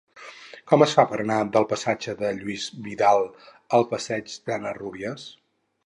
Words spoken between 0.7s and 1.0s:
Com es